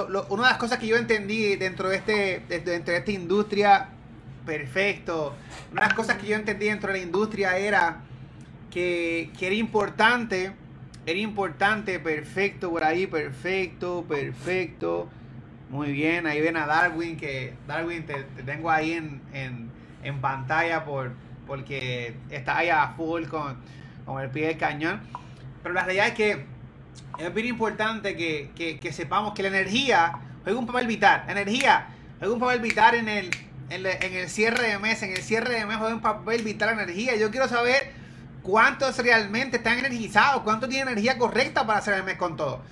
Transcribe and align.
una 0.00 0.42
de 0.42 0.48
las 0.48 0.58
cosas 0.58 0.78
que 0.78 0.86
yo 0.86 0.96
entendí 0.96 1.56
dentro 1.56 1.88
de, 1.88 1.96
este, 1.96 2.42
dentro 2.48 2.92
de 2.92 2.98
esta 2.98 3.10
industria, 3.12 3.88
perfecto, 4.46 5.34
una 5.70 5.82
de 5.82 5.86
las 5.88 5.94
cosas 5.94 6.16
que 6.16 6.26
yo 6.26 6.36
entendí 6.36 6.66
dentro 6.66 6.92
de 6.92 6.98
la 6.98 7.04
industria 7.04 7.56
era 7.56 8.02
que, 8.70 9.30
que 9.38 9.46
era 9.46 9.56
importante, 9.56 10.52
era 11.04 11.18
importante, 11.18 11.98
perfecto, 11.98 12.70
por 12.70 12.84
ahí, 12.84 13.06
perfecto, 13.06 14.04
perfecto. 14.08 15.08
Muy 15.68 15.92
bien, 15.92 16.26
ahí 16.26 16.40
ven 16.40 16.56
a 16.56 16.66
Darwin, 16.66 17.16
que 17.16 17.54
Darwin 17.66 18.04
te, 18.04 18.24
tengo 18.44 18.70
ahí 18.70 18.92
en, 18.92 19.20
en, 19.32 19.70
en, 20.02 20.20
pantalla 20.20 20.84
por, 20.84 21.12
porque 21.46 22.14
está 22.30 22.58
ahí 22.58 22.68
a 22.68 22.88
full 22.88 23.24
con, 23.24 23.56
con 24.04 24.22
el 24.22 24.30
pie 24.30 24.48
del 24.48 24.58
cañón. 24.58 25.00
Pero 25.62 25.74
la 25.74 25.84
realidad 25.84 26.08
es 26.08 26.14
que 26.14 26.44
es 27.18 27.34
bien 27.34 27.46
importante 27.46 28.16
que, 28.16 28.92
sepamos 28.92 29.34
que 29.34 29.42
la 29.42 29.48
energía 29.48 30.12
juega 30.44 30.58
un 30.58 30.66
papel 30.66 30.86
vital. 30.86 31.24
Energía 31.28 31.86
juega 32.18 32.34
un 32.34 32.40
papel 32.40 32.60
vital 32.60 32.94
en 32.94 33.08
el, 33.08 33.30
en, 33.70 33.86
el 33.86 34.28
cierre 34.28 34.68
de 34.68 34.78
mes. 34.78 35.02
En 35.02 35.10
el 35.10 35.22
cierre 35.22 35.54
de 35.54 35.66
mes 35.66 35.76
juega 35.76 35.94
un 35.94 36.00
papel 36.00 36.42
vital 36.42 36.74
la 36.74 36.82
energía. 36.82 37.16
Yo 37.16 37.30
quiero 37.30 37.48
saber 37.48 37.92
cuántos 38.42 38.98
realmente 38.98 39.58
están 39.58 39.78
energizados, 39.78 40.42
cuántos 40.42 40.68
tienen 40.68 40.88
energía 40.88 41.18
correcta 41.18 41.66
para 41.66 41.78
hacer 41.78 41.94
el 41.94 42.04
mes 42.04 42.16
con 42.16 42.36
todo. 42.36 42.62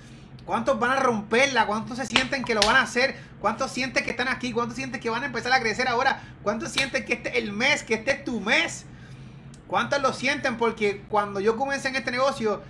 ¿Cuántos 0.45 0.79
van 0.79 0.91
a 0.91 0.99
romperla? 0.99 1.67
¿Cuántos 1.67 1.97
se 1.97 2.05
sienten 2.05 2.43
que 2.43 2.55
lo 2.55 2.61
van 2.61 2.75
a 2.75 2.81
hacer? 2.81 3.15
¿Cuántos 3.39 3.71
sienten 3.71 4.03
que 4.03 4.11
están 4.11 4.27
aquí? 4.27 4.51
¿Cuántos 4.51 4.75
sienten 4.75 4.99
que 4.99 5.09
van 5.09 5.23
a 5.23 5.27
empezar 5.27 5.53
a 5.53 5.59
crecer 5.59 5.87
ahora? 5.87 6.21
¿Cuántos 6.43 6.71
sienten 6.71 7.05
que 7.05 7.13
este 7.13 7.29
es 7.29 7.35
el 7.35 7.53
mes, 7.53 7.83
que 7.83 7.93
este 7.93 8.11
es 8.11 8.23
tu 8.25 8.41
mes? 8.41 8.85
¿Cuántos 9.67 10.01
lo 10.01 10.11
sienten? 10.13 10.57
Porque 10.57 11.03
cuando 11.07 11.39
yo 11.39 11.55
comencé 11.55 11.89
en 11.89 11.95
este 11.95 12.11
negocio, 12.11 12.61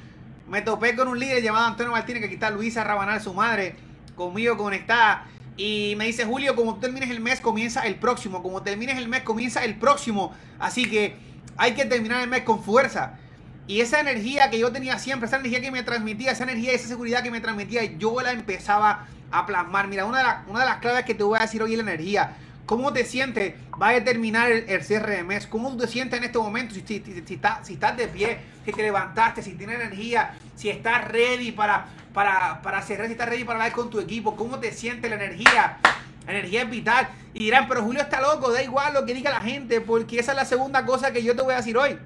me 0.52 0.62
topé 0.62 0.98
con 0.98 1.08
un 1.08 1.18
líder 1.18 1.41
llamado 1.41 1.66
Antonio 1.66 1.94
Martínez, 1.94 2.20
que 2.20 2.26
aquí 2.26 2.34
está 2.34 2.50
Luisa 2.50 2.84
Rabanal, 2.84 3.22
su 3.22 3.34
madre, 3.34 3.78
conmigo 4.18 4.58
conectada. 4.58 5.26
Y 5.55 5.96
me 5.98 6.05
dice, 6.05 6.26
Julio, 6.26 6.58
como 6.58 6.76
termines 6.76 7.09
el 7.09 7.22
mes, 7.22 7.40
comienza 7.40 7.88
el 7.88 7.96
próximo. 7.96 8.44
Como 8.44 8.62
termines 8.62 8.98
el 8.98 9.08
mes, 9.08 9.22
comienza 9.22 9.64
el 9.64 9.75
próximo. 9.75 10.34
Así 10.59 10.90
que 10.90 11.16
hay 11.56 11.72
que 11.73 11.86
terminar 11.86 12.22
el 12.22 12.28
mes 12.28 12.42
con 12.42 12.62
fuerza. 12.62 13.17
Y 13.66 13.80
esa 13.80 14.02
energía 14.02 14.50
que 14.50 14.59
yo 14.59 14.73
tenía 14.73 15.00
siempre, 15.00 15.28
esa 15.28 15.38
energía 15.38 15.62
que 15.62 15.72
me 15.72 15.84
transmitía, 15.84 16.31
esa 16.31 16.44
energía, 16.44 16.73
esa 16.73 16.90
seguridad 16.90 17.23
que 17.23 17.31
me 17.31 17.40
transmitía, 17.40 17.86
yo 17.86 18.20
la 18.20 18.34
empezaba 18.34 19.08
a 19.31 19.45
plasmar. 19.45 19.88
Mira, 19.88 20.03
una 20.03 20.20
de, 20.20 20.52
una 20.52 20.59
de 20.59 20.66
las 20.66 20.78
claves 20.80 21.06
que 21.06 21.16
te 21.16 21.23
voy 21.23 21.40
a 21.40 21.44
decir 21.44 21.64
hoy 21.64 21.72
es 21.72 21.78
la 21.78 21.90
energía. 21.90 22.36
¿Cómo 22.72 22.94
te 22.94 23.03
sientes? 23.03 23.53
Va 23.81 23.89
a 23.89 23.91
determinar 23.91 24.50
el, 24.50 24.81
cierre 24.81 25.17
de 25.17 25.23
mes. 25.25 25.45
¿Cómo 25.45 25.75
te 25.75 25.88
sientes 25.88 26.17
en 26.17 26.23
este 26.23 26.38
momento? 26.38 26.73
Si, 26.73 26.80
si, 26.80 27.03
si, 27.03 27.33
estás, 27.33 27.97
de 27.97 28.08
pie, 28.08 28.38
si 28.63 28.72
te 28.72 28.81
levantaste, 28.81 29.44
si 29.44 29.55
tienes 29.55 29.75
energía, 29.75 30.38
si 30.55 30.69
estás 30.69 31.05
ready 31.09 31.52
para, 31.52 31.88
para, 32.13 32.61
para 32.61 32.81
cerrar, 32.81 33.08
si 33.08 33.11
estás 33.11 33.28
ready 33.28 33.44
para 33.44 33.59
hablar 33.59 33.73
con 33.73 33.89
tu 33.89 34.00
equipo. 34.00 34.38
¿Cómo 34.38 34.58
te 34.58 34.72
sientes 34.72 35.09
la 35.09 35.17
energía? 35.17 35.80
La 36.25 36.31
energía 36.31 36.61
es 36.61 36.69
vital. 36.69 37.09
Y 37.33 37.44
dirán, 37.44 37.67
pero 37.67 37.83
Julio 37.83 38.03
está 38.03 38.22
loco, 38.22 38.53
da 38.53 38.63
igual 38.63 38.94
lo 38.94 39.06
que 39.06 39.16
diga 39.16 39.31
la 39.31 39.41
gente, 39.41 39.81
porque 39.81 40.19
esa 40.19 40.31
es 40.31 40.38
la 40.38 40.45
segunda 40.45 40.85
cosa 40.85 41.11
que 41.11 41.22
yo 41.22 41.35
te 41.35 41.41
voy 41.41 41.53
a 41.53 41.58
decir 41.58 41.78
hoy. 41.78 41.97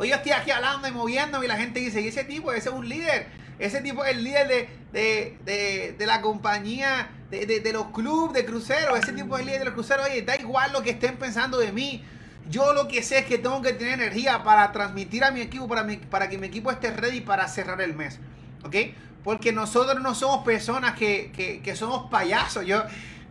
Hoy 0.00 0.08
yo 0.08 0.14
estoy 0.14 0.32
aquí 0.32 0.50
hablando 0.50 0.88
y 0.88 0.92
moviéndome 0.92 1.44
y 1.44 1.48
la 1.48 1.58
gente 1.58 1.78
dice, 1.78 2.00
y 2.00 2.08
ese 2.08 2.24
tipo, 2.24 2.52
ese 2.52 2.70
es 2.70 2.74
un 2.74 2.88
líder. 2.88 3.26
Ese 3.58 3.82
tipo 3.82 4.02
es 4.02 4.16
el 4.16 4.24
líder 4.24 4.48
de, 4.48 5.36
de, 5.44 5.94
de 5.98 6.06
la 6.06 6.22
compañía 6.22 7.10
de, 7.28 7.70
los 7.70 7.88
clubes 7.88 8.32
de 8.32 8.46
cruceros, 8.46 8.98
ese 8.98 9.12
tipo 9.12 9.36
de 9.36 9.44
líder 9.44 9.58
de 9.58 9.64
los 9.66 9.74
cruceros, 9.74 10.06
oye, 10.06 10.22
da 10.22 10.36
igual 10.36 10.72
lo 10.72 10.82
que 10.82 10.88
estén 10.88 11.18
pensando 11.18 11.58
de 11.58 11.70
mí. 11.70 12.02
Yo 12.48 12.72
lo 12.72 12.88
que 12.88 13.02
sé 13.02 13.18
es 13.18 13.26
que 13.26 13.36
tengo 13.36 13.60
que 13.60 13.74
tener 13.74 14.00
energía 14.00 14.42
para 14.42 14.72
transmitir 14.72 15.22
a 15.22 15.32
mi 15.32 15.42
equipo, 15.42 15.68
para, 15.68 15.86
para 16.08 16.30
que 16.30 16.38
mi 16.38 16.46
equipo 16.46 16.70
esté 16.70 16.92
ready 16.92 17.20
para 17.20 17.46
cerrar 17.46 17.82
el 17.82 17.94
mes. 17.94 18.20
¿Ok? 18.64 18.76
Porque 19.22 19.52
nosotros 19.52 20.00
no 20.00 20.14
somos 20.14 20.46
personas 20.46 20.94
que, 20.94 21.60
somos 21.74 22.10
payasos. 22.10 22.64
Yo, 22.64 22.84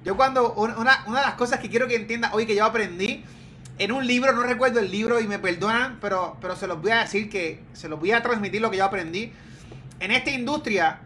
yo 0.06 0.16
cuando, 0.16 0.54
una, 0.54 1.04
una 1.08 1.20
de 1.22 1.26
las 1.26 1.34
cosas 1.34 1.60
que 1.60 1.68
quiero 1.68 1.88
que 1.88 1.96
entienda 1.96 2.30
hoy 2.32 2.46
que 2.46 2.54
yo 2.54 2.64
aprendí 2.64 3.26
en 3.80 3.94
un 3.94 4.06
libro, 4.06 4.34
no 4.34 4.44
recuerdo 4.44 4.80
el 4.82 4.92
libro 4.92 5.22
y 5.22 5.28
me 5.28 5.40
perdonan, 5.40 6.00
pero, 6.02 6.38
pero 6.42 6.56
se 6.56 6.68
los 6.68 6.82
voy 6.82 6.92
a 6.92 7.00
decir 7.00 7.30
que 7.30 7.64
se 7.72 7.88
los 7.88 7.98
voy 7.98 8.12
a 8.12 8.22
transmitir 8.22 8.62
lo 8.62 8.70
que 8.70 8.78
yo 8.78 8.86
aprendí. 8.86 9.32
En 10.02 10.12
esta 10.12 10.32
industria, 10.32 11.00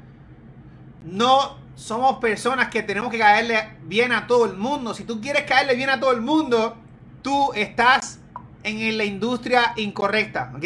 no 1.06 1.58
somos 1.75 2.18
personas 2.18 2.70
que 2.70 2.81
tenemos 2.81 3.12
que 3.12 3.20
caerle 3.20 3.78
bien 3.84 4.12
a 4.12 4.25
todo 4.25 4.46
el 4.46 4.53
mundo. 4.53 4.96
Si 4.96 5.03
tú 5.03 5.22
quieres 5.22 5.44
caerle 5.44 5.75
bien 5.75 5.92
a 5.92 6.00
todo 6.00 6.12
el 6.12 6.22
mundo, 6.22 6.75
tú 7.22 7.53
estás 7.53 8.20
en 8.64 8.97
la 8.97 9.03
industria 9.03 9.74
incorrecta, 9.76 10.52
¿ok? 10.56 10.66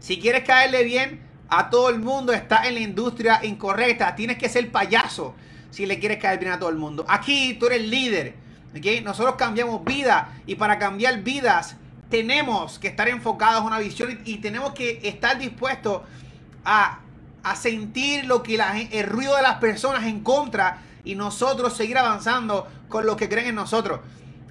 Si 0.00 0.18
quieres 0.18 0.44
caerle 0.44 0.82
bien 0.82 1.20
a 1.48 1.70
todo 1.70 1.88
el 1.88 2.00
mundo, 2.00 2.32
estás 2.32 2.66
en 2.66 2.74
la 2.74 2.80
industria 2.80 3.40
incorrecta. 3.44 4.16
Tienes 4.16 4.38
que 4.38 4.48
ser 4.48 4.72
payaso 4.72 5.36
si 5.70 5.86
le 5.86 6.00
quieres 6.00 6.18
caer 6.18 6.40
bien 6.40 6.52
a 6.52 6.58
todo 6.58 6.70
el 6.70 6.76
mundo. 6.76 7.04
Aquí 7.08 7.54
tú 7.60 7.66
eres 7.66 7.82
líder, 7.82 8.34
¿ok? 8.76 9.02
Nosotros 9.02 9.34
cambiamos 9.36 9.84
vida 9.84 10.32
y 10.46 10.54
para 10.56 10.78
cambiar 10.78 11.22
vidas 11.22 11.76
tenemos 12.10 12.78
que 12.78 12.88
estar 12.88 13.08
enfocados 13.08 13.60
en 13.60 13.66
una 13.66 13.78
visión 13.78 14.20
y 14.24 14.38
tenemos 14.38 14.72
que 14.72 15.00
estar 15.02 15.38
dispuestos 15.38 16.02
a 16.64 17.00
a 17.44 17.54
sentir 17.56 18.24
lo 18.24 18.42
que 18.42 18.56
la, 18.56 18.80
el 18.80 19.06
ruido 19.06 19.36
de 19.36 19.42
las 19.42 19.56
personas 19.56 20.04
en 20.04 20.20
contra 20.20 20.78
y 21.04 21.14
nosotros 21.14 21.76
seguir 21.76 21.98
avanzando 21.98 22.66
con 22.88 23.06
lo 23.06 23.16
que 23.16 23.28
creen 23.28 23.48
en 23.48 23.54
nosotros. 23.54 24.00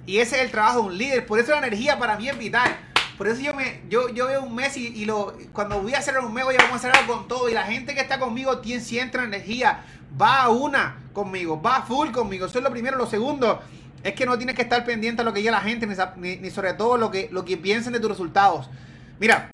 Y 0.06 0.18
ese 0.18 0.36
es 0.36 0.42
el 0.42 0.50
trabajo 0.52 0.82
de 0.82 0.86
un 0.86 0.98
líder. 0.98 1.26
Por 1.26 1.40
eso 1.40 1.50
la 1.50 1.58
energía 1.58 1.98
para 1.98 2.16
mí 2.16 2.28
es 2.28 2.38
vital. 2.38 2.76
Por 3.18 3.26
eso 3.26 3.40
yo 3.40 3.52
me 3.52 3.82
yo, 3.88 4.08
yo 4.10 4.26
veo 4.26 4.44
un 4.44 4.54
mes 4.54 4.76
y, 4.76 5.04
lo, 5.04 5.36
cuando 5.52 5.82
voy 5.82 5.94
a 5.94 5.98
hacer 5.98 6.18
un 6.18 6.32
mes, 6.32 6.44
voy 6.44 6.54
a 6.54 6.74
hacer 6.74 6.96
algo 6.96 7.14
con 7.14 7.26
todo. 7.26 7.48
Y 7.48 7.52
la 7.52 7.64
gente 7.64 7.94
que 7.94 8.00
está 8.00 8.20
conmigo 8.20 8.58
tiene, 8.58 8.80
siente 8.80 9.18
energía. 9.18 9.84
Va 10.20 10.42
a 10.42 10.50
una 10.50 11.02
conmigo, 11.12 11.60
va 11.60 11.82
full 11.82 12.12
conmigo. 12.12 12.46
Eso 12.46 12.58
es 12.58 12.64
lo 12.64 12.70
primero. 12.70 12.96
Lo 12.96 13.06
segundo 13.06 13.60
es 14.04 14.12
que 14.12 14.26
no 14.26 14.36
tienes 14.36 14.54
que 14.54 14.62
estar 14.62 14.84
pendiente 14.84 15.22
a 15.22 15.24
lo 15.24 15.32
que 15.32 15.40
diga 15.40 15.50
la 15.50 15.62
gente, 15.62 15.88
ni, 16.18 16.36
ni, 16.36 16.50
sobre 16.50 16.74
todo 16.74 16.98
lo 16.98 17.10
que, 17.10 17.28
lo 17.32 17.44
que 17.44 17.56
piensen 17.56 17.94
de 17.94 18.00
tus 18.00 18.10
resultados. 18.10 18.68
Mira, 19.18 19.50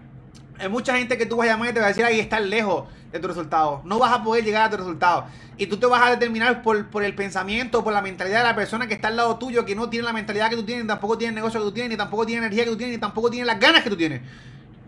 hay 0.59 0.69
mucha 0.69 0.99
gente 0.99 1.17
que 1.17 1.25
tú 1.25 1.37
vas 1.37 1.49
a 1.49 1.53
llamar 1.53 1.71
y 1.71 1.73
te 1.73 1.79
va 1.79 1.87
a 1.87 1.89
decir, 1.91 2.05
ahí 2.05 2.19
estás 2.19 2.43
lejos 2.43 2.89
de 3.13 3.21
tu 3.21 3.29
resultado. 3.29 3.81
No 3.85 4.01
vas 4.01 4.13
a 4.13 4.25
poder 4.25 4.45
llegar 4.45 4.65
a 4.65 4.71
tu 4.71 4.77
resultado. 4.77 5.27
Y 5.57 5.67
tú 5.67 5.77
te 5.77 5.87
vas 5.87 6.03
a 6.03 6.11
determinar 6.11 6.63
por, 6.63 6.89
por, 6.89 7.05
el 7.05 7.15
pensamiento, 7.15 7.85
por 7.85 7.93
la 7.93 8.03
mentalidad 8.03 8.39
de 8.39 8.45
la 8.45 8.57
persona 8.57 8.89
que 8.89 8.95
está 8.95 9.07
al 9.09 9.17
lado 9.17 9.39
tuyo, 9.39 9.65
que 9.65 9.77
no 9.77 9.89
tiene 9.89 10.05
la 10.05 10.13
mentalidad 10.13 10.51
que 10.51 10.57
tú 10.57 10.65
tienes, 10.65 10.85
ni 10.85 10.89
tampoco 10.89 11.17
tiene 11.17 11.29
el 11.29 11.37
negocio 11.37 11.61
que 11.61 11.67
tú 11.67 11.73
tienes, 11.73 11.91
ni 11.91 11.97
tampoco 11.97 12.27
tiene 12.27 12.45
energía 12.45 12.65
que 12.65 12.71
tú 12.71 12.77
tienes, 12.77 12.97
ni 12.97 13.01
tampoco 13.01 13.31
tiene 13.31 13.47
las 13.47 13.61
ganas 13.61 13.85
que 13.85 13.91
tú 13.91 13.97
tienes. 13.97 14.21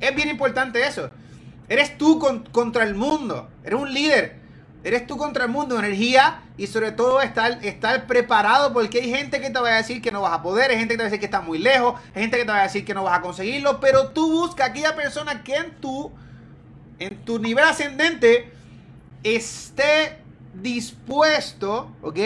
Es 0.00 0.14
bien 0.16 0.28
importante 0.28 0.84
eso. 0.84 1.08
Eres 1.68 1.96
tú 1.96 2.18
contra 2.50 2.82
el 2.82 2.96
mundo. 2.96 3.48
Eres 3.62 3.78
un 3.78 3.94
líder. 3.94 4.41
Eres 4.84 5.06
tú 5.06 5.16
contra 5.16 5.44
el 5.44 5.50
mundo, 5.50 5.78
energía 5.78 6.40
y 6.56 6.66
sobre 6.66 6.90
todo 6.90 7.20
estar, 7.20 7.64
estar 7.64 8.06
preparado 8.06 8.72
porque 8.72 9.00
hay 9.00 9.10
gente 9.10 9.40
que 9.40 9.48
te 9.48 9.60
va 9.60 9.68
a 9.68 9.76
decir 9.76 10.02
que 10.02 10.10
no 10.10 10.22
vas 10.22 10.32
a 10.32 10.42
poder, 10.42 10.72
hay 10.72 10.78
gente 10.78 10.94
que 10.94 10.98
te 10.98 11.02
va 11.02 11.04
a 11.04 11.10
decir 11.10 11.20
que 11.20 11.26
está 11.26 11.40
muy 11.40 11.58
lejos, 11.58 12.00
hay 12.14 12.22
gente 12.22 12.36
que 12.38 12.44
te 12.44 12.50
va 12.50 12.60
a 12.60 12.64
decir 12.64 12.84
que 12.84 12.92
no 12.92 13.04
vas 13.04 13.18
a 13.18 13.20
conseguirlo, 13.20 13.78
pero 13.78 14.08
tú 14.08 14.30
busca 14.32 14.64
aquella 14.64 14.96
persona 14.96 15.44
que 15.44 15.54
en 15.54 15.70
tu, 15.80 16.10
en 16.98 17.24
tu 17.24 17.38
nivel 17.38 17.64
ascendente 17.64 18.52
esté 19.22 20.18
dispuesto, 20.60 21.94
¿ok? 22.02 22.18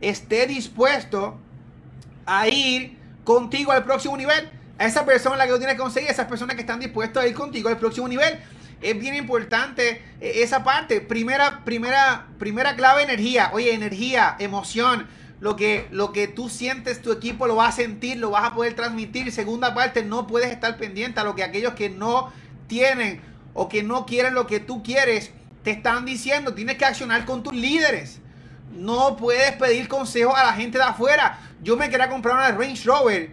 Esté 0.00 0.48
dispuesto 0.48 1.38
a 2.26 2.48
ir 2.48 2.98
contigo 3.22 3.70
al 3.70 3.84
próximo 3.84 4.16
nivel. 4.16 4.50
A 4.78 4.86
esa 4.86 5.04
persona 5.04 5.36
la 5.36 5.46
que 5.46 5.52
tú 5.52 5.58
tienes 5.58 5.76
que 5.76 5.82
conseguir, 5.82 6.10
esas 6.10 6.26
personas 6.26 6.56
que 6.56 6.62
están 6.62 6.80
dispuestas 6.80 7.22
a 7.22 7.26
ir 7.28 7.34
contigo 7.34 7.68
al 7.68 7.78
próximo 7.78 8.08
nivel 8.08 8.40
es 8.82 8.98
bien 8.98 9.14
importante 9.14 10.02
eh, 10.20 10.32
esa 10.36 10.64
parte. 10.64 11.00
Primera, 11.00 11.64
primera, 11.64 12.26
primera 12.38 12.76
clave, 12.76 13.02
energía. 13.02 13.50
Oye, 13.52 13.72
energía, 13.72 14.36
emoción. 14.38 15.06
Lo 15.40 15.56
que, 15.56 15.88
lo 15.90 16.12
que 16.12 16.28
tú 16.28 16.48
sientes, 16.48 17.02
tu 17.02 17.10
equipo 17.10 17.48
lo 17.48 17.56
va 17.56 17.66
a 17.66 17.72
sentir, 17.72 18.18
lo 18.18 18.30
vas 18.30 18.44
a 18.44 18.54
poder 18.54 18.74
transmitir. 18.74 19.32
Segunda 19.32 19.74
parte, 19.74 20.04
no 20.04 20.26
puedes 20.26 20.50
estar 20.50 20.76
pendiente 20.76 21.18
a 21.18 21.24
lo 21.24 21.34
que 21.34 21.42
aquellos 21.42 21.74
que 21.74 21.90
no 21.90 22.32
tienen 22.68 23.20
o 23.54 23.68
que 23.68 23.82
no 23.82 24.06
quieren 24.06 24.34
lo 24.34 24.46
que 24.46 24.60
tú 24.60 24.82
quieres 24.82 25.32
te 25.64 25.72
están 25.72 26.04
diciendo. 26.04 26.54
Tienes 26.54 26.76
que 26.76 26.84
accionar 26.84 27.24
con 27.24 27.42
tus 27.42 27.54
líderes. 27.54 28.20
No 28.72 29.16
puedes 29.16 29.52
pedir 29.52 29.88
consejos 29.88 30.34
a 30.36 30.44
la 30.44 30.52
gente 30.52 30.78
de 30.78 30.84
afuera. 30.84 31.38
Yo 31.62 31.76
me 31.76 31.90
quería 31.90 32.08
comprar 32.08 32.36
una 32.36 32.50
Range 32.52 32.84
Rover 32.84 33.30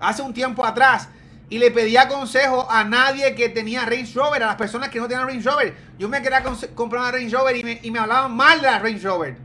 hace 0.00 0.22
un 0.22 0.34
tiempo 0.34 0.64
atrás 0.64 1.08
y 1.54 1.58
le 1.58 1.70
pedía 1.70 2.08
consejo 2.08 2.68
a 2.68 2.82
nadie 2.82 3.36
que 3.36 3.48
tenía 3.48 3.84
Range 3.84 4.12
Rover, 4.12 4.42
a 4.42 4.46
las 4.46 4.56
personas 4.56 4.88
que 4.88 4.98
no 4.98 5.06
tenían 5.06 5.28
Range 5.28 5.48
Rover. 5.48 5.76
Yo 6.00 6.08
me 6.08 6.20
quería 6.20 6.42
comprar 6.74 7.02
una 7.02 7.12
Range 7.12 7.30
Rover 7.30 7.56
y 7.56 7.62
me, 7.62 7.78
y 7.80 7.92
me 7.92 8.00
hablaban 8.00 8.34
mal 8.34 8.60
de 8.60 8.66
la 8.66 8.80
Range 8.80 8.98
Rover. 8.98 9.36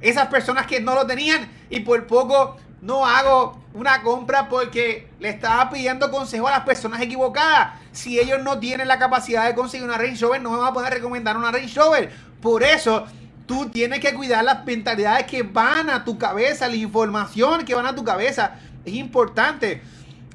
Esas 0.00 0.28
personas 0.28 0.68
que 0.68 0.80
no 0.80 0.94
lo 0.94 1.08
tenían 1.08 1.50
y 1.68 1.80
por 1.80 2.06
poco 2.06 2.56
no 2.82 3.04
hago 3.04 3.60
una 3.74 4.00
compra 4.02 4.48
porque 4.48 5.08
le 5.18 5.30
estaba 5.30 5.68
pidiendo 5.68 6.08
consejo 6.12 6.46
a 6.46 6.52
las 6.52 6.60
personas 6.60 7.00
equivocadas. 7.00 7.80
Si 7.90 8.16
ellos 8.20 8.40
no 8.44 8.60
tienen 8.60 8.86
la 8.86 9.00
capacidad 9.00 9.44
de 9.44 9.56
conseguir 9.56 9.88
una 9.88 9.98
Range 9.98 10.24
Rover, 10.24 10.40
no 10.40 10.52
me 10.52 10.58
van 10.58 10.68
a 10.68 10.72
poder 10.72 10.94
recomendar 10.94 11.36
una 11.36 11.50
Range 11.50 11.74
Rover. 11.74 12.12
Por 12.40 12.62
eso, 12.62 13.06
tú 13.46 13.70
tienes 13.70 13.98
que 13.98 14.14
cuidar 14.14 14.44
las 14.44 14.64
mentalidades 14.64 15.26
que 15.26 15.42
van 15.42 15.90
a 15.90 16.04
tu 16.04 16.16
cabeza, 16.16 16.68
la 16.68 16.76
información 16.76 17.64
que 17.64 17.74
van 17.74 17.86
a 17.86 17.94
tu 17.96 18.04
cabeza. 18.04 18.54
Es 18.84 18.94
importante 18.94 19.82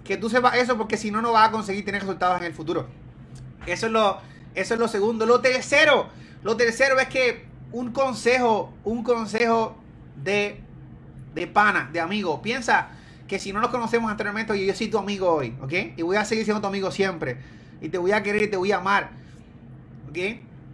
que 0.03 0.17
tú 0.17 0.29
sepas 0.29 0.55
eso 0.55 0.77
porque 0.77 0.97
si 0.97 1.11
no, 1.11 1.21
no 1.21 1.31
vas 1.31 1.49
a 1.49 1.51
conseguir 1.51 1.85
tener 1.85 2.01
resultados 2.01 2.39
en 2.39 2.47
el 2.47 2.53
futuro. 2.53 2.87
Eso 3.65 3.85
es 3.87 3.91
lo, 3.91 4.19
eso 4.55 4.73
es 4.73 4.79
lo 4.79 4.87
segundo. 4.87 5.25
Lo 5.25 5.41
tercero, 5.41 6.09
lo 6.43 6.57
tercero 6.57 6.99
es 6.99 7.07
que 7.07 7.45
un 7.71 7.91
consejo, 7.91 8.73
un 8.83 9.03
consejo 9.03 9.77
de, 10.23 10.61
de 11.33 11.47
pana, 11.47 11.89
de 11.91 11.99
amigo. 11.99 12.41
Piensa 12.41 12.89
que 13.27 13.39
si 13.39 13.53
no 13.53 13.61
nos 13.61 13.69
conocemos 13.69 14.11
anteriormente, 14.11 14.65
yo 14.65 14.73
soy 14.73 14.89
tu 14.89 14.97
amigo 14.97 15.31
hoy, 15.31 15.55
¿ok? 15.61 15.73
Y 15.95 16.01
voy 16.01 16.17
a 16.17 16.25
seguir 16.25 16.43
siendo 16.43 16.61
tu 16.61 16.67
amigo 16.67 16.91
siempre. 16.91 17.37
Y 17.81 17.89
te 17.89 17.97
voy 17.97 18.11
a 18.11 18.21
querer 18.23 18.43
y 18.43 18.47
te 18.47 18.57
voy 18.57 18.71
a 18.71 18.77
amar, 18.77 19.11
¿ok? 20.09 20.17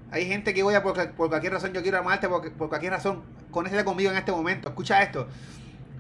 Hay 0.10 0.26
gente 0.26 0.54
que 0.54 0.64
voy 0.64 0.74
a, 0.74 0.82
por, 0.82 0.96
cualquier 1.14 1.54
razón, 1.54 1.74
yo 1.74 1.82
quiero 1.82 2.00
amarte, 2.00 2.28
por, 2.28 2.52
por 2.54 2.70
cualquier 2.70 2.94
razón, 2.94 3.24
conéctate 3.52 3.84
conmigo 3.84 4.10
en 4.10 4.18
este 4.18 4.32
momento. 4.32 4.70
Escucha 4.70 5.04
esto. 5.04 5.28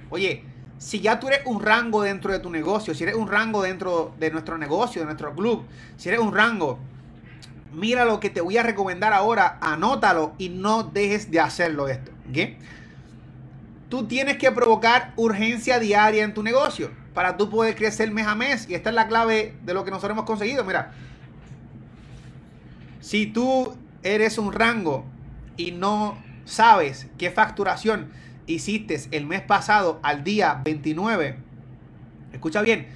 Oye, 0.09 0.43
si 0.77 0.99
ya 0.99 1.19
tú 1.19 1.27
eres 1.27 1.41
un 1.45 1.61
rango 1.61 2.03
dentro 2.03 2.31
de 2.31 2.39
tu 2.39 2.49
negocio, 2.49 2.93
si 2.93 3.03
eres 3.03 3.15
un 3.15 3.27
rango 3.27 3.63
dentro 3.63 4.13
de 4.19 4.29
nuestro 4.31 4.57
negocio, 4.57 5.01
de 5.01 5.05
nuestro 5.05 5.33
club, 5.33 5.65
si 5.97 6.09
eres 6.09 6.19
un 6.19 6.33
rango, 6.33 6.79
mira 7.73 8.05
lo 8.05 8.19
que 8.19 8.29
te 8.29 8.41
voy 8.41 8.57
a 8.57 8.63
recomendar 8.63 9.13
ahora, 9.13 9.57
anótalo 9.61 10.33
y 10.37 10.49
no 10.49 10.83
dejes 10.83 11.31
de 11.31 11.39
hacerlo 11.39 11.87
esto. 11.87 12.11
¿ok? 12.29 12.37
Tú 13.89 14.07
tienes 14.07 14.37
que 14.37 14.51
provocar 14.51 15.13
urgencia 15.15 15.79
diaria 15.79 16.23
en 16.23 16.33
tu 16.33 16.43
negocio 16.43 16.91
para 17.13 17.37
tú 17.37 17.49
poder 17.49 17.75
crecer 17.75 18.11
mes 18.11 18.27
a 18.27 18.35
mes. 18.35 18.69
Y 18.69 18.75
esta 18.75 18.89
es 18.89 18.95
la 18.95 19.07
clave 19.07 19.55
de 19.63 19.73
lo 19.73 19.83
que 19.83 19.91
nosotros 19.91 20.11
hemos 20.11 20.25
conseguido. 20.25 20.63
Mira, 20.63 20.91
si 22.99 23.27
tú 23.27 23.75
eres 24.03 24.37
un 24.37 24.51
rango 24.51 25.05
y 25.55 25.71
no 25.71 26.17
sabes 26.45 27.07
qué 27.17 27.31
facturación 27.31 28.11
hiciste 28.47 28.99
el 29.11 29.25
mes 29.25 29.41
pasado 29.41 29.99
al 30.01 30.23
día 30.23 30.61
29, 30.63 31.37
escucha 32.33 32.61
bien, 32.61 32.87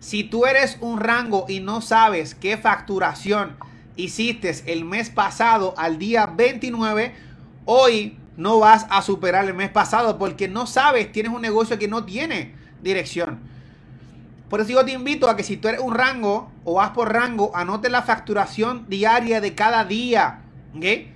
si 0.00 0.22
tú 0.22 0.46
eres 0.46 0.78
un 0.80 1.00
rango 1.00 1.46
y 1.48 1.60
no 1.60 1.80
sabes 1.80 2.34
qué 2.34 2.56
facturación 2.56 3.56
hiciste 3.96 4.54
el 4.66 4.84
mes 4.84 5.10
pasado 5.10 5.74
al 5.76 5.98
día 5.98 6.26
29, 6.26 7.14
hoy 7.64 8.16
no 8.36 8.60
vas 8.60 8.86
a 8.90 9.02
superar 9.02 9.44
el 9.46 9.54
mes 9.54 9.70
pasado 9.70 10.18
porque 10.18 10.46
no 10.46 10.66
sabes, 10.66 11.10
tienes 11.10 11.32
un 11.32 11.42
negocio 11.42 11.78
que 11.78 11.88
no 11.88 12.04
tiene 12.04 12.54
dirección. 12.82 13.40
Por 14.48 14.60
eso 14.60 14.70
yo 14.70 14.84
te 14.84 14.92
invito 14.92 15.28
a 15.28 15.36
que 15.36 15.42
si 15.42 15.56
tú 15.56 15.68
eres 15.68 15.80
un 15.80 15.94
rango 15.94 16.50
o 16.64 16.74
vas 16.74 16.90
por 16.90 17.12
rango, 17.12 17.54
anote 17.54 17.90
la 17.90 18.02
facturación 18.02 18.86
diaria 18.88 19.40
de 19.40 19.54
cada 19.54 19.84
día. 19.84 20.42
¿okay? 20.74 21.12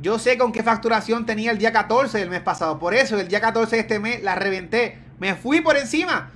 Yo 0.00 0.18
sé 0.18 0.38
con 0.38 0.52
qué 0.52 0.62
facturación 0.62 1.26
tenía 1.26 1.50
el 1.50 1.58
día 1.58 1.72
14 1.72 2.18
del 2.18 2.30
mes 2.30 2.40
pasado. 2.40 2.78
Por 2.78 2.94
eso 2.94 3.18
el 3.18 3.28
día 3.28 3.40
14 3.40 3.76
de 3.76 3.82
este 3.82 3.98
mes 3.98 4.22
la 4.22 4.34
reventé. 4.34 4.98
Me 5.18 5.34
fui 5.34 5.60
por 5.60 5.76
encima. 5.76 6.30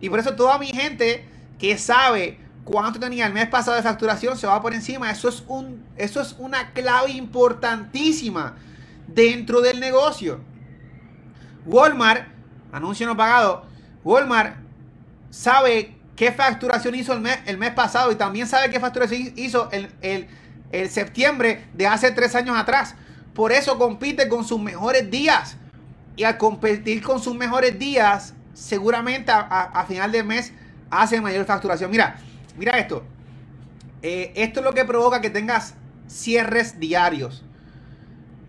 Y 0.00 0.08
por 0.08 0.18
eso 0.18 0.34
toda 0.34 0.58
mi 0.58 0.68
gente 0.68 1.24
que 1.58 1.78
sabe 1.78 2.38
cuánto 2.64 2.98
tenía 2.98 3.26
el 3.26 3.32
mes 3.32 3.48
pasado 3.48 3.76
de 3.76 3.82
facturación 3.82 4.36
se 4.36 4.46
va 4.46 4.60
por 4.60 4.74
encima. 4.74 5.10
Eso 5.10 5.28
es, 5.28 5.44
un, 5.46 5.84
eso 5.96 6.20
es 6.20 6.34
una 6.38 6.72
clave 6.72 7.12
importantísima 7.12 8.56
dentro 9.06 9.60
del 9.60 9.80
negocio. 9.80 10.40
Walmart, 11.66 12.28
anuncio 12.72 13.06
no 13.06 13.16
pagado, 13.16 13.64
Walmart 14.02 14.56
sabe 15.30 15.96
qué 16.16 16.32
facturación 16.32 16.94
hizo 16.94 17.12
el 17.12 17.20
mes, 17.20 17.38
el 17.46 17.58
mes 17.58 17.72
pasado 17.72 18.12
y 18.12 18.16
también 18.16 18.46
sabe 18.46 18.70
qué 18.70 18.80
facturación 18.80 19.32
hizo 19.36 19.70
el, 19.72 19.90
el, 20.02 20.28
el 20.80 20.90
septiembre 20.90 21.64
de 21.72 21.86
hace 21.86 22.10
tres 22.10 22.34
años 22.34 22.56
atrás. 22.56 22.96
Por 23.32 23.52
eso 23.52 23.78
compite 23.78 24.28
con 24.28 24.44
sus 24.44 24.60
mejores 24.60 25.10
días. 25.10 25.56
Y 26.16 26.24
al 26.24 26.36
competir 26.36 27.02
con 27.02 27.20
sus 27.20 27.34
mejores 27.34 27.78
días, 27.78 28.34
seguramente 28.52 29.32
a, 29.32 29.84
final 29.88 30.12
de 30.12 30.22
mes 30.22 30.52
hace 30.90 31.20
mayor 31.20 31.44
facturación. 31.44 31.90
Mira, 31.90 32.16
mira 32.56 32.78
esto. 32.78 33.04
Eh, 34.02 34.32
esto 34.36 34.60
es 34.60 34.64
lo 34.64 34.74
que 34.74 34.84
provoca 34.84 35.20
que 35.20 35.30
tengas 35.30 35.74
cierres 36.08 36.78
diarios. 36.78 37.44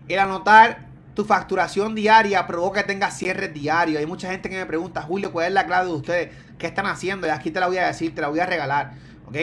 El 0.08 0.18
anotar 0.18 0.86
tu 1.14 1.24
facturación 1.24 1.94
diaria 1.94 2.46
provoca 2.46 2.82
que 2.82 2.88
tengas 2.88 3.16
cierres 3.16 3.52
diarios. 3.54 3.98
Hay 3.98 4.06
mucha 4.06 4.30
gente 4.30 4.50
que 4.50 4.56
me 4.56 4.66
pregunta, 4.66 5.02
Julio, 5.02 5.32
¿cuál 5.32 5.46
es 5.46 5.52
la 5.52 5.66
clave 5.66 5.86
de 5.86 5.92
ustedes? 5.92 6.30
¿Qué 6.58 6.66
están 6.66 6.86
haciendo? 6.86 7.26
Y 7.26 7.30
aquí 7.30 7.50
te 7.50 7.58
la 7.58 7.68
voy 7.68 7.78
a 7.78 7.86
decir, 7.86 8.14
te 8.14 8.20
la 8.20 8.28
voy 8.28 8.40
a 8.40 8.46
regalar. 8.46 8.92
¿Ok? 9.26 9.36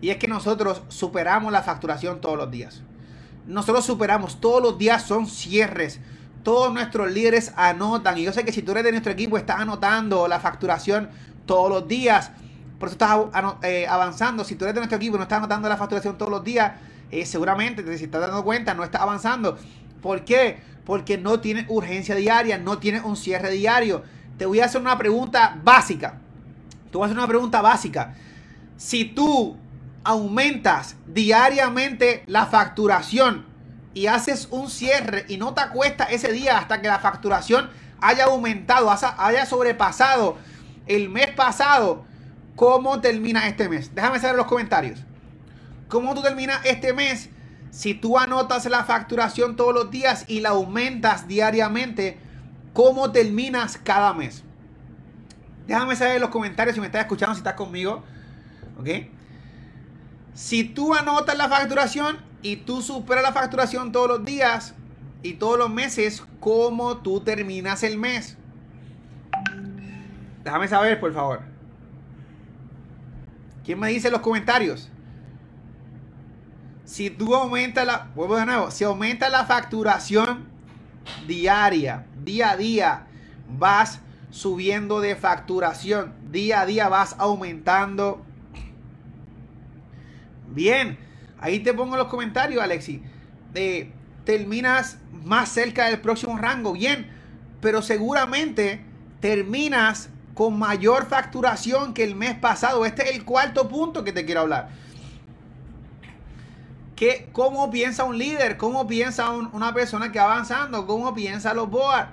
Y 0.00 0.10
es 0.10 0.16
que 0.16 0.28
nosotros 0.28 0.82
superamos 0.88 1.52
la 1.52 1.62
facturación 1.62 2.20
todos 2.20 2.36
los 2.36 2.50
días 2.50 2.82
nosotros 3.48 3.84
superamos. 3.84 4.40
Todos 4.40 4.62
los 4.62 4.78
días 4.78 5.02
son 5.02 5.26
cierres. 5.26 5.98
Todos 6.44 6.72
nuestros 6.72 7.10
líderes 7.10 7.52
anotan. 7.56 8.16
Y 8.18 8.22
yo 8.22 8.32
sé 8.32 8.44
que 8.44 8.52
si 8.52 8.62
tú 8.62 8.72
eres 8.72 8.84
de 8.84 8.92
nuestro 8.92 9.10
equipo, 9.10 9.36
estás 9.36 9.58
anotando 9.58 10.28
la 10.28 10.38
facturación 10.38 11.08
todos 11.46 11.70
los 11.70 11.88
días. 11.88 12.30
Por 12.78 12.88
eso 12.88 12.94
estás 12.94 13.18
eh, 13.62 13.86
avanzando. 13.88 14.44
Si 14.44 14.54
tú 14.54 14.64
eres 14.64 14.74
de 14.74 14.80
nuestro 14.80 14.98
equipo 14.98 15.16
y 15.16 15.18
no 15.18 15.24
estás 15.24 15.38
anotando 15.38 15.68
la 15.68 15.76
facturación 15.76 16.16
todos 16.16 16.30
los 16.30 16.44
días, 16.44 16.72
eh, 17.10 17.26
seguramente, 17.26 17.98
si 17.98 18.04
estás 18.04 18.20
dando 18.20 18.44
cuenta, 18.44 18.74
no 18.74 18.84
estás 18.84 19.00
avanzando. 19.00 19.56
¿Por 20.02 20.24
qué? 20.24 20.60
Porque 20.84 21.18
no 21.18 21.40
tienes 21.40 21.64
urgencia 21.68 22.14
diaria, 22.14 22.58
no 22.58 22.78
tienes 22.78 23.02
un 23.02 23.16
cierre 23.16 23.50
diario. 23.50 24.02
Te 24.36 24.46
voy 24.46 24.60
a 24.60 24.66
hacer 24.66 24.80
una 24.80 24.96
pregunta 24.96 25.58
básica. 25.64 26.18
Te 26.90 26.96
voy 26.96 27.04
a 27.04 27.06
hacer 27.06 27.18
una 27.18 27.26
pregunta 27.26 27.62
básica. 27.62 28.14
Si 28.76 29.06
tú 29.06 29.56
aumentas 30.08 30.96
diariamente 31.06 32.22
la 32.26 32.46
facturación 32.46 33.44
y 33.92 34.06
haces 34.06 34.48
un 34.50 34.70
cierre 34.70 35.26
y 35.28 35.36
no 35.36 35.52
te 35.52 35.60
acuesta 35.60 36.04
ese 36.04 36.32
día 36.32 36.56
hasta 36.56 36.80
que 36.80 36.88
la 36.88 36.98
facturación 36.98 37.68
haya 38.00 38.24
aumentado, 38.24 38.90
haya 38.90 39.44
sobrepasado 39.44 40.38
el 40.86 41.10
mes 41.10 41.28
pasado, 41.32 42.06
¿cómo 42.56 43.02
termina 43.02 43.48
este 43.48 43.68
mes? 43.68 43.94
Déjame 43.94 44.18
saber 44.18 44.30
en 44.30 44.36
los 44.38 44.46
comentarios. 44.46 45.04
¿Cómo 45.88 46.14
tú 46.14 46.22
terminas 46.22 46.64
este 46.64 46.94
mes 46.94 47.28
si 47.70 47.92
tú 47.92 48.18
anotas 48.18 48.64
la 48.64 48.84
facturación 48.84 49.56
todos 49.56 49.74
los 49.74 49.90
días 49.90 50.24
y 50.26 50.40
la 50.40 50.50
aumentas 50.50 51.28
diariamente? 51.28 52.18
¿Cómo 52.72 53.12
terminas 53.12 53.76
cada 53.76 54.14
mes? 54.14 54.42
Déjame 55.66 55.96
saber 55.96 56.14
en 56.14 56.22
los 56.22 56.30
comentarios 56.30 56.74
si 56.74 56.80
me 56.80 56.86
estás 56.86 57.02
escuchando, 57.02 57.34
si 57.34 57.40
estás 57.40 57.54
conmigo. 57.54 58.02
¿Ok? 58.80 59.17
Si 60.38 60.62
tú 60.62 60.94
anotas 60.94 61.36
la 61.36 61.48
facturación 61.48 62.16
y 62.42 62.54
tú 62.58 62.80
superas 62.80 63.24
la 63.24 63.32
facturación 63.32 63.90
todos 63.90 64.06
los 64.06 64.24
días 64.24 64.72
y 65.20 65.32
todos 65.32 65.58
los 65.58 65.68
meses, 65.68 66.22
¿cómo 66.38 66.98
tú 66.98 67.20
terminas 67.20 67.82
el 67.82 67.98
mes? 67.98 68.36
Déjame 70.44 70.68
saber, 70.68 71.00
por 71.00 71.12
favor. 71.12 71.40
¿Quién 73.64 73.80
me 73.80 73.88
dice 73.88 74.06
en 74.06 74.12
los 74.12 74.22
comentarios? 74.22 74.88
Si 76.84 77.10
tú 77.10 77.34
aumentas 77.34 77.84
la, 77.84 78.06
vuelvo 78.14 78.36
de 78.36 78.46
nuevo, 78.46 78.70
si 78.70 78.84
aumenta 78.84 79.28
la 79.30 79.44
facturación 79.44 80.46
diaria, 81.26 82.06
día 82.22 82.52
a 82.52 82.56
día, 82.56 83.06
vas 83.58 84.02
subiendo 84.30 85.00
de 85.00 85.16
facturación, 85.16 86.14
día 86.30 86.60
a 86.60 86.66
día 86.66 86.88
vas 86.88 87.16
aumentando 87.18 88.24
Bien, 90.54 90.98
ahí 91.38 91.60
te 91.60 91.74
pongo 91.74 91.96
los 91.96 92.08
comentarios, 92.08 92.62
Alexi. 92.62 93.02
Terminas 94.24 94.98
más 95.24 95.48
cerca 95.50 95.86
del 95.86 96.00
próximo 96.00 96.36
rango, 96.36 96.72
bien, 96.72 97.10
pero 97.60 97.82
seguramente 97.82 98.84
terminas 99.20 100.10
con 100.34 100.58
mayor 100.58 101.06
facturación 101.06 101.94
que 101.94 102.04
el 102.04 102.14
mes 102.14 102.34
pasado. 102.34 102.86
Este 102.86 103.10
es 103.10 103.16
el 103.16 103.24
cuarto 103.24 103.68
punto 103.68 104.04
que 104.04 104.12
te 104.12 104.24
quiero 104.24 104.42
hablar. 104.42 104.68
¿Qué, 106.94 107.28
¿Cómo 107.32 107.70
piensa 107.70 108.04
un 108.04 108.18
líder? 108.18 108.56
¿Cómo 108.56 108.86
piensa 108.86 109.30
una 109.30 109.72
persona 109.72 110.10
que 110.10 110.18
va 110.18 110.26
avanzando? 110.26 110.86
¿Cómo 110.86 111.14
piensa 111.14 111.54
los 111.54 111.70
board? 111.70 112.08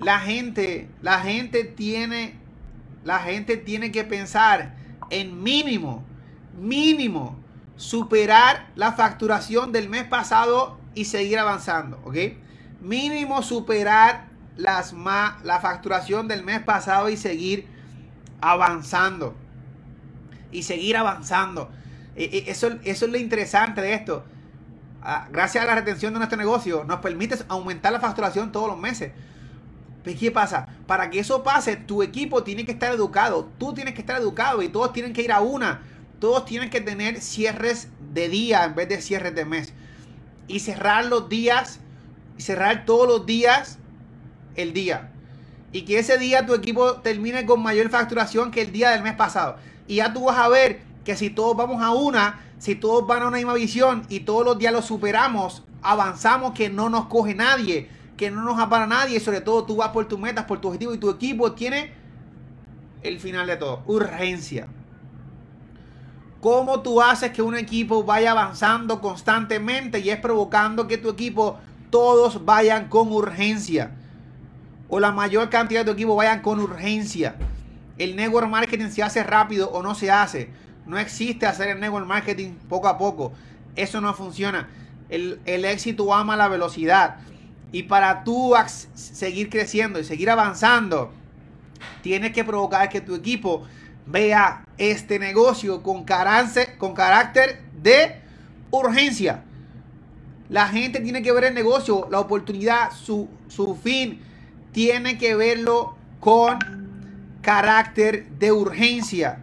La 0.00 0.20
gente, 0.20 0.88
la 1.02 1.20
gente 1.20 1.64
tiene, 1.64 2.34
la 3.04 3.18
gente 3.20 3.56
tiene 3.56 3.90
que 3.90 4.04
pensar 4.04 4.74
en 5.10 5.42
mínimo 5.42 6.04
mínimo 6.58 7.36
superar 7.76 8.66
la 8.74 8.92
facturación 8.92 9.72
del 9.72 9.88
mes 9.88 10.04
pasado 10.04 10.78
y 10.94 11.04
seguir 11.04 11.38
avanzando, 11.38 12.00
¿ok? 12.04 12.16
Mínimo 12.80 13.42
superar 13.42 14.26
las 14.56 14.92
la 14.92 15.60
facturación 15.60 16.26
del 16.28 16.42
mes 16.42 16.60
pasado 16.60 17.08
y 17.08 17.16
seguir 17.16 17.66
avanzando. 18.40 19.34
Y 20.50 20.64
seguir 20.64 20.96
avanzando. 20.96 21.70
E, 22.16 22.24
e, 22.24 22.50
eso, 22.50 22.70
eso 22.82 23.06
es 23.06 23.12
lo 23.12 23.18
interesante 23.18 23.80
de 23.80 23.94
esto. 23.94 24.24
Ah, 25.02 25.28
gracias 25.30 25.62
a 25.62 25.66
la 25.66 25.76
retención 25.76 26.12
de 26.12 26.18
nuestro 26.18 26.36
negocio, 26.36 26.84
nos 26.84 26.98
permite 26.98 27.38
aumentar 27.48 27.92
la 27.92 28.00
facturación 28.00 28.50
todos 28.50 28.68
los 28.68 28.78
meses. 28.78 29.12
¿Qué 30.02 30.30
pasa? 30.30 30.66
Para 30.86 31.10
que 31.10 31.20
eso 31.20 31.42
pase, 31.42 31.76
tu 31.76 32.02
equipo 32.02 32.42
tiene 32.42 32.64
que 32.64 32.72
estar 32.72 32.92
educado, 32.92 33.48
tú 33.58 33.74
tienes 33.74 33.94
que 33.94 34.00
estar 34.00 34.20
educado 34.20 34.62
y 34.62 34.68
todos 34.68 34.92
tienen 34.92 35.12
que 35.12 35.22
ir 35.22 35.32
a 35.32 35.40
una 35.40 35.82
todos 36.18 36.44
tienen 36.44 36.70
que 36.70 36.80
tener 36.80 37.20
cierres 37.20 37.88
de 38.12 38.28
día 38.28 38.64
en 38.64 38.74
vez 38.74 38.88
de 38.88 39.00
cierres 39.00 39.34
de 39.34 39.44
mes. 39.44 39.72
Y 40.46 40.60
cerrar 40.60 41.04
los 41.06 41.28
días, 41.28 41.80
cerrar 42.38 42.84
todos 42.84 43.06
los 43.06 43.26
días 43.26 43.78
el 44.56 44.72
día. 44.72 45.10
Y 45.72 45.82
que 45.82 45.98
ese 45.98 46.18
día 46.18 46.46
tu 46.46 46.54
equipo 46.54 46.94
termine 46.96 47.44
con 47.46 47.62
mayor 47.62 47.90
facturación 47.90 48.50
que 48.50 48.62
el 48.62 48.72
día 48.72 48.90
del 48.90 49.02
mes 49.02 49.14
pasado. 49.14 49.56
Y 49.86 49.96
ya 49.96 50.12
tú 50.12 50.24
vas 50.24 50.38
a 50.38 50.48
ver 50.48 50.80
que 51.04 51.16
si 51.16 51.30
todos 51.30 51.56
vamos 51.56 51.82
a 51.82 51.90
una, 51.90 52.40
si 52.58 52.74
todos 52.74 53.06
van 53.06 53.22
a 53.22 53.28
una 53.28 53.36
misma 53.36 53.54
visión 53.54 54.04
y 54.08 54.20
todos 54.20 54.44
los 54.44 54.58
días 54.58 54.72
lo 54.72 54.82
superamos, 54.82 55.62
avanzamos 55.82 56.52
que 56.52 56.70
no 56.70 56.88
nos 56.88 57.06
coge 57.06 57.34
nadie, 57.34 57.88
que 58.16 58.30
no 58.30 58.42
nos 58.42 58.58
apara 58.58 58.86
nadie, 58.86 59.20
sobre 59.20 59.40
todo 59.40 59.64
tú 59.64 59.76
vas 59.76 59.90
por 59.90 60.08
tus 60.08 60.18
metas, 60.18 60.44
por 60.46 60.60
tu 60.60 60.68
objetivo 60.68 60.92
y 60.92 60.98
tu 60.98 61.10
equipo 61.10 61.52
tiene 61.52 61.92
el 63.02 63.20
final 63.20 63.46
de 63.46 63.56
todo, 63.56 63.82
urgencia. 63.86 64.68
¿Cómo 66.40 66.82
tú 66.82 67.02
haces 67.02 67.32
que 67.32 67.42
un 67.42 67.56
equipo 67.56 68.04
vaya 68.04 68.30
avanzando 68.30 69.00
constantemente 69.00 69.98
y 69.98 70.10
es 70.10 70.20
provocando 70.20 70.86
que 70.86 70.96
tu 70.96 71.08
equipo 71.08 71.58
todos 71.90 72.44
vayan 72.44 72.88
con 72.88 73.10
urgencia? 73.10 73.90
O 74.88 75.00
la 75.00 75.10
mayor 75.10 75.50
cantidad 75.50 75.80
de 75.80 75.86
tu 75.86 75.92
equipo 75.92 76.14
vayan 76.14 76.40
con 76.40 76.60
urgencia. 76.60 77.34
El 77.98 78.14
network 78.14 78.48
marketing 78.48 78.90
se 78.90 79.02
hace 79.02 79.24
rápido 79.24 79.68
o 79.70 79.82
no 79.82 79.96
se 79.96 80.12
hace. 80.12 80.50
No 80.86 80.96
existe 80.96 81.44
hacer 81.44 81.68
el 81.68 81.80
network 81.80 82.06
marketing 82.06 82.52
poco 82.68 82.86
a 82.86 82.98
poco. 82.98 83.32
Eso 83.74 84.00
no 84.00 84.14
funciona. 84.14 84.68
El, 85.08 85.40
el 85.44 85.64
éxito 85.64 86.14
ama 86.14 86.36
la 86.36 86.46
velocidad. 86.46 87.16
Y 87.72 87.82
para 87.82 88.22
tú 88.22 88.54
seguir 88.94 89.50
creciendo 89.50 89.98
y 89.98 90.04
seguir 90.04 90.30
avanzando, 90.30 91.12
tienes 92.02 92.32
que 92.32 92.44
provocar 92.44 92.88
que 92.88 93.00
tu 93.00 93.16
equipo 93.16 93.64
vea 94.10 94.64
este 94.78 95.18
negocio 95.18 95.82
con, 95.82 96.04
con 96.78 96.94
carácter 96.94 97.62
de 97.80 98.20
urgencia. 98.70 99.44
La 100.48 100.68
gente 100.68 101.00
tiene 101.00 101.22
que 101.22 101.32
ver 101.32 101.44
el 101.44 101.54
negocio, 101.54 102.08
la 102.10 102.20
oportunidad, 102.20 102.90
su, 102.92 103.28
su 103.48 103.76
fin, 103.76 104.22
tiene 104.72 105.18
que 105.18 105.34
verlo 105.34 105.96
con 106.20 106.58
carácter 107.42 108.26
de 108.38 108.50
urgencia. 108.52 109.40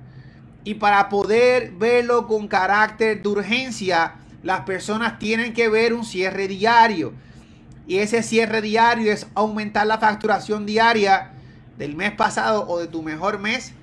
Y 0.63 0.75
para 0.75 1.09
poder 1.09 1.71
verlo 1.73 2.25
con 2.25 2.47
carácter 2.47 3.21
de 3.21 3.29
urgencia, 3.29 4.15
las 4.41 4.61
personas 4.61 5.19
tienen 5.19 5.53
que 5.53 5.69
ver 5.69 5.93
un 5.93 6.03
cierre 6.05 6.47
diario. 6.47 7.13
Y 7.87 7.99
ese 7.99 8.23
cierre 8.23 8.61
diario 8.61 9.11
es 9.11 9.27
aumentar 9.35 9.85
la 9.85 9.99
facturación 9.99 10.65
diaria 10.65 11.33
del 11.77 11.95
mes 11.95 12.13
pasado 12.13 12.67
o 12.67 12.79
de 12.79 12.87
tu 12.87 13.03
mejor 13.03 13.37
mes 13.37 13.73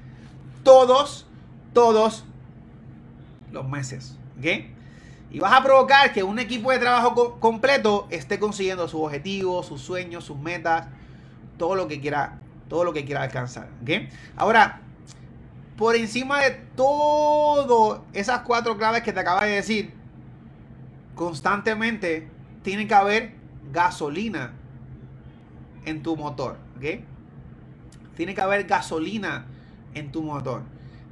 todos, 0.63 1.27
todos 1.73 2.25
los 3.51 3.69
meses. 3.69 4.17
¿Ok? 4.39 4.47
Y 5.31 5.39
vas 5.39 5.53
a 5.53 5.63
provocar 5.63 6.13
que 6.13 6.23
un 6.23 6.39
equipo 6.39 6.71
de 6.71 6.79
trabajo 6.79 7.41
completo 7.41 8.07
esté 8.11 8.39
consiguiendo 8.39 8.87
sus 8.87 9.01
objetivos, 9.01 9.67
sus 9.67 9.81
sueños, 9.81 10.25
sus 10.25 10.39
metas, 10.39 10.89
todo 11.57 11.75
lo 11.75 11.89
que 11.89 12.01
quiera, 12.01 12.39
todo 12.69 12.85
lo 12.85 12.93
que 12.93 13.05
quiera 13.05 13.23
alcanzar. 13.23 13.69
¿Ok? 13.83 13.91
Ahora, 14.37 14.81
por 15.77 15.97
encima 15.97 16.41
de 16.43 16.51
todo 16.77 18.05
esas 18.13 18.41
cuatro 18.41 18.77
claves 18.77 19.03
que 19.03 19.13
te 19.13 19.21
acabo 19.21 19.41
de 19.41 19.53
decir, 19.53 19.95
constantemente 21.15 22.29
tiene 22.63 22.87
que 22.87 22.95
haber 22.95 23.35
gasolina 23.73 24.53
en 25.87 26.03
tu 26.03 26.15
motor. 26.15 26.59
¿Ok? 26.77 27.01
Tiene 28.17 28.35
que 28.35 28.41
haber 28.43 28.65
gasolina 28.65 29.47
en 29.95 30.13
tu 30.13 30.23
motor. 30.23 30.63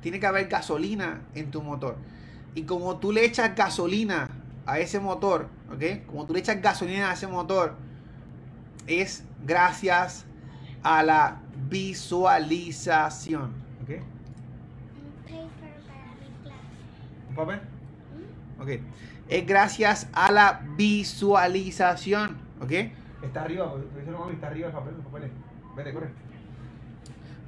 Tiene 0.01 0.21
que 0.21 0.27
haber 0.27 0.49
gasolina 0.49 1.21
en 1.35 1.51
tu 1.51 1.63
motor. 1.63 1.97
Y 2.55 2.63
como 2.63 2.99
tú 2.99 3.13
le 3.13 3.25
echas 3.25 3.55
gasolina 3.55 4.29
a 4.67 4.79
ese 4.79 5.01
motor, 5.01 5.49
¿ok? 5.73 6.07
Como 6.07 6.27
tú 6.27 6.33
le 6.33 6.41
echas 6.41 6.61
gasolina 6.61 7.11
a 7.11 7.15
ese 7.15 7.27
motor, 7.27 7.75
es 8.87 9.25
gracias 9.45 10.25
a 10.83 11.03
la 11.03 11.41
visualización. 11.69 13.53
¿Ok? 13.83 13.91
¿Un 17.29 17.37
papel? 17.37 17.61
¿Mm? 18.59 18.63
Ok. 18.63 18.69
Es 19.29 19.47
gracias 19.47 20.09
a 20.13 20.33
la 20.33 20.63
visualización. 20.77 22.37
¿Ok? 22.61 22.73
Está 23.23 23.43
arriba, 23.43 23.73
está 24.33 24.47
arriba 24.49 24.69
el 24.69 24.73
papel, 24.73 25.31
Vete, 25.77 25.93
corre. 25.93 26.09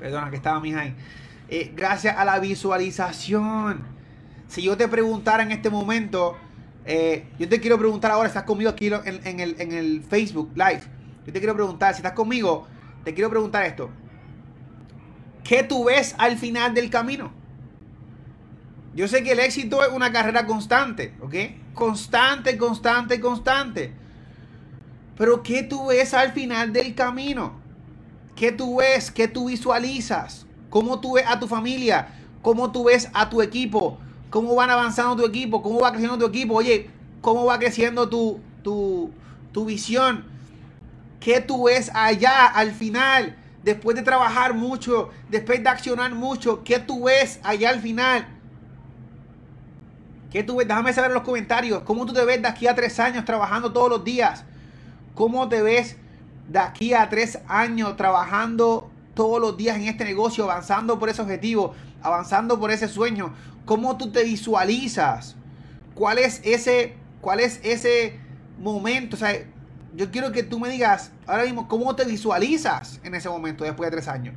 Perdona, 0.03 0.31
que 0.31 0.37
estaba 0.37 0.59
mi 0.59 0.75
ahí. 0.75 0.97
Eh, 1.49 1.73
gracias 1.77 2.19
a 2.19 2.25
la 2.25 2.41
visualización. 2.41 3.83
Si 4.49 4.61
yo 4.61 4.77
te 4.77 4.89
preguntara 4.89 5.45
en 5.45 5.53
este 5.53 5.71
momento, 5.71 6.37
eh, 6.85 7.29
yo 7.39 7.49
te 7.49 7.61
quiero 7.61 7.79
preguntar 7.79 8.11
ahora, 8.11 8.27
estás 8.27 8.43
conmigo 8.43 8.69
aquí 8.69 8.89
en, 8.89 9.39
el, 9.39 9.61
en 9.61 9.71
el 9.71 10.03
Facebook 10.03 10.51
Live. 10.57 10.83
Yo 11.25 11.33
te 11.33 11.39
quiero 11.39 11.55
preguntar, 11.55 11.95
si 11.95 11.99
estás 11.99 12.15
conmigo, 12.15 12.67
te 13.05 13.15
quiero 13.15 13.31
preguntar 13.31 13.65
esto. 13.65 13.91
¿Qué 15.45 15.63
tú 15.63 15.85
ves 15.85 16.17
al 16.19 16.37
final 16.37 16.75
del 16.75 16.91
camino? 16.91 17.33
Yo 18.97 19.07
sé 19.07 19.23
que 19.23 19.33
el 19.33 19.39
éxito 19.39 19.85
es 19.85 19.93
una 19.93 20.11
carrera 20.11 20.47
constante, 20.47 21.15
¿ok? 21.21 21.35
Constante, 21.75 22.59
constante, 22.59 23.21
constante. 23.21 23.93
Pero 25.17 25.45
¿qué 25.45 25.63
tú 25.63 25.87
ves 25.87 26.13
al 26.13 26.33
final 26.33 26.73
del 26.73 26.97
camino? 26.97 27.62
¿Qué 28.37 28.53
tú 28.53 28.77
ves? 28.77 29.11
¿Qué 29.11 29.29
tú 29.29 29.49
visualizas? 29.49 30.47
¿Cómo 30.71 31.01
tú 31.01 31.15
ves 31.15 31.25
a 31.27 31.39
tu 31.39 31.47
familia? 31.47 32.09
¿Cómo 32.41 32.73
tú 32.73 32.85
ves 32.85 33.09
a 33.12 33.29
tu 33.29 33.43
equipo? 33.43 33.99
¿Cómo 34.31 34.55
van 34.55 34.71
avanzando 34.71 35.17
tu 35.17 35.27
equipo? 35.27 35.62
¿Cómo 35.62 35.81
va 35.81 35.91
creciendo 35.91 36.19
tu 36.19 36.27
equipo? 36.27 36.55
Oye, 36.55 36.91
¿cómo 37.21 37.45
va 37.45 37.59
creciendo 37.59 38.09
tu, 38.09 38.41
tu, 38.62 39.11
tu 39.53 39.67
visión? 39.67 40.25
¿Qué 41.21 41.41
tú 41.41 41.65
ves 41.65 41.91
allá 41.95 42.47
al 42.47 42.73
final? 42.73 43.37
Después 43.62 43.95
de 43.95 44.03
trabajar 44.03 44.55
mucho, 44.55 45.11
después 45.29 45.62
de 45.62 45.69
accionar 45.69 46.15
mucho, 46.15 46.65
¿qué 46.65 46.81
tú 46.81 47.05
ves 47.05 47.39
allá 47.45 47.71
al 47.71 47.81
final? 47.81 48.27
¿Qué 50.33 50.43
tú 50.43 50.57
ves? 50.57 50.67
Déjame 50.67 50.93
saber 50.95 51.11
en 51.11 51.15
los 51.15 51.23
comentarios. 51.23 51.83
¿Cómo 51.83 52.07
tú 52.07 52.15
te 52.15 52.25
ves 52.25 52.41
de 52.41 52.49
aquí 52.49 52.67
a 52.67 52.75
tres 52.75 52.99
años 52.99 53.25
trabajando 53.25 53.73
todos 53.73 53.91
los 53.91 54.03
días? 54.03 54.45
¿Cómo 55.15 55.49
te 55.49 55.62
ves 55.62 55.97
de 56.49 56.59
aquí 56.59 56.95
a 56.95 57.09
tres 57.09 57.39
años 57.49 57.97
trabajando 57.97 58.91
todos 59.15 59.41
los 59.41 59.57
días 59.57 59.77
en 59.77 59.85
este 59.85 60.05
negocio, 60.05 60.45
avanzando 60.45 60.99
por 60.99 61.09
ese 61.09 61.23
objetivo, 61.23 61.75
avanzando 62.03 62.59
por 62.59 62.71
ese 62.71 62.89
sueño? 62.89 63.33
¿Cómo 63.65 63.97
tú 63.97 64.11
te 64.11 64.25
visualizas? 64.25 65.37
¿Cuál 65.95 66.19
es 66.19 66.41
ese, 66.45 66.97
cuál 67.21 67.41
es 67.41 67.61
ese 67.63 68.19
momento? 68.59 69.17
O 69.17 69.19
sea, 69.19 69.33
yo 69.95 70.11
quiero 70.11 70.33
que 70.33 70.43
tú 70.43 70.59
me 70.59 70.69
digas 70.69 71.13
ahora 71.27 71.45
mismo 71.45 71.69
cómo 71.69 71.95
te 71.95 72.05
visualizas 72.05 73.01
en 73.05 73.15
ese 73.15 73.29
momento 73.29 73.65
después 73.65 73.91
de 73.91 73.97
tres 73.97 74.09
años. 74.09 74.35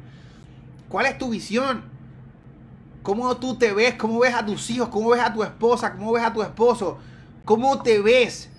¿Cuál 0.89 1.07
es 1.07 1.17
tu 1.17 1.29
visión? 1.29 1.83
¿Cómo 3.01 3.35
tú 3.37 3.55
te 3.57 3.73
ves? 3.73 3.95
¿Cómo 3.95 4.19
ves 4.19 4.33
a 4.33 4.45
tus 4.45 4.69
hijos? 4.69 4.89
¿Cómo 4.89 5.09
ves 5.09 5.21
a 5.21 5.33
tu 5.33 5.43
esposa? 5.43 5.93
¿Cómo 5.93 6.11
ves 6.11 6.23
a 6.23 6.33
tu 6.33 6.41
esposo? 6.41 6.97
¿Cómo 7.45 7.81
te 7.81 7.99
ves 7.99 8.49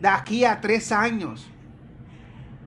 de 0.00 0.08
aquí 0.08 0.44
a 0.44 0.60
tres 0.60 0.92
años? 0.92 1.46